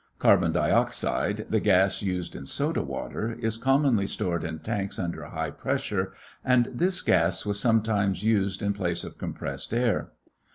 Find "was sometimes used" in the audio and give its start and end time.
7.45-8.63